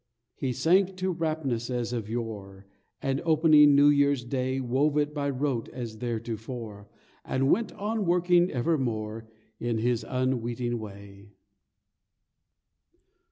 [0.33, 2.65] He sank to raptness as of yore,
[3.03, 6.87] And opening New Year's Day Wove it by rote as theretofore,
[7.23, 9.29] And went on working evermore
[9.59, 11.33] In his unweeting way.